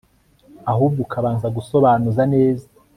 ahubwo 0.71 0.99
ukabanza 1.05 1.47
gusobanuza 1.57 2.23
neza 2.33 2.65